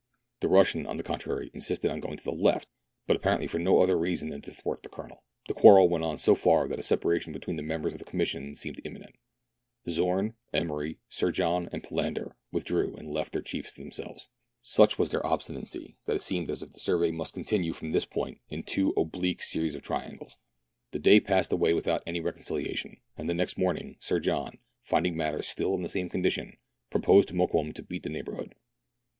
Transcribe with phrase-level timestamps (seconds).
[0.39, 2.67] The Russian, on the contrary, insisted on going to the left,
[3.05, 5.21] but apparently for no other reason than to thwart the Colonel.
[5.47, 8.81] The quarrel went so far that a separation between the members of the Commission seemed
[8.83, 9.15] imminent
[9.87, 12.97] Zorn, Emery, Sir John, and Palander with THREE ENGLISHMEN AND THREE RUSSIANS.
[12.97, 14.29] 121 drew and left their chiefs to themselves.
[14.63, 18.05] Such was their obstinacy that it seemed as if the survey must continue from this
[18.05, 20.35] point in two oblique series of triangles.
[20.89, 25.47] The day passed away without any reconciliation, and the next morning Sir John, finding matters
[25.47, 26.57] still in the same condition,
[26.89, 28.55] proposed to Mokoum to beat the neighbourhood.